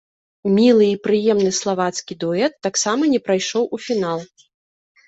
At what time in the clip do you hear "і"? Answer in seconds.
0.93-0.95